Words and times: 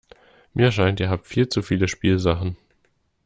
Mir 0.55 0.71
scheint, 0.71 0.99
ihr 0.99 1.11
habt 1.11 1.27
viel 1.27 1.47
zu 1.47 1.61
viele 1.61 1.87
Spielsachen. 1.87 2.57